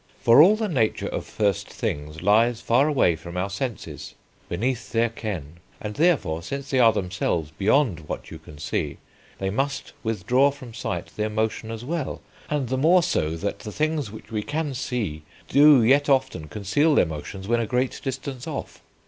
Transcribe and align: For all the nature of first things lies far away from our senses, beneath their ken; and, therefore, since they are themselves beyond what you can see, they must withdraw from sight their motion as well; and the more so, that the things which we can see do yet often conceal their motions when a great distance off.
For 0.19 0.41
all 0.41 0.55
the 0.55 0.67
nature 0.67 1.07
of 1.09 1.25
first 1.27 1.69
things 1.69 2.23
lies 2.23 2.59
far 2.59 2.87
away 2.87 3.15
from 3.15 3.37
our 3.37 3.51
senses, 3.51 4.15
beneath 4.49 4.91
their 4.91 5.09
ken; 5.09 5.57
and, 5.79 5.93
therefore, 5.93 6.41
since 6.41 6.71
they 6.71 6.79
are 6.79 6.91
themselves 6.91 7.51
beyond 7.51 8.07
what 8.09 8.31
you 8.31 8.39
can 8.39 8.57
see, 8.57 8.97
they 9.37 9.51
must 9.51 9.93
withdraw 10.01 10.49
from 10.49 10.73
sight 10.73 11.11
their 11.17 11.29
motion 11.29 11.69
as 11.69 11.85
well; 11.85 12.19
and 12.49 12.69
the 12.69 12.79
more 12.79 13.03
so, 13.03 13.35
that 13.37 13.59
the 13.59 13.71
things 13.71 14.09
which 14.09 14.31
we 14.31 14.41
can 14.41 14.73
see 14.73 15.21
do 15.47 15.83
yet 15.83 16.09
often 16.09 16.47
conceal 16.47 16.95
their 16.95 17.05
motions 17.05 17.47
when 17.47 17.59
a 17.59 17.67
great 17.67 18.01
distance 18.03 18.47
off. 18.47 18.81